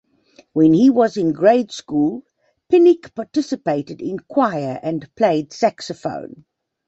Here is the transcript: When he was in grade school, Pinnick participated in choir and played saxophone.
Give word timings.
When 0.53 0.73
he 0.73 0.89
was 0.89 1.15
in 1.15 1.31
grade 1.31 1.71
school, 1.71 2.23
Pinnick 2.71 3.13
participated 3.13 4.01
in 4.01 4.17
choir 4.17 4.79
and 4.81 5.07
played 5.15 5.53
saxophone. 5.53 6.45